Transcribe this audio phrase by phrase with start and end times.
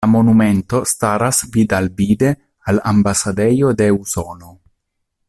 [0.03, 2.31] La monumento staras vid-al-vide
[2.73, 4.55] al ambasadejo de Usono.